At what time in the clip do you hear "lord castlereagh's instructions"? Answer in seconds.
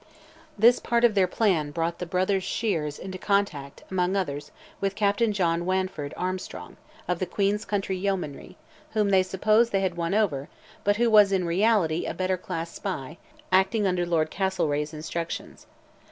14.07-15.67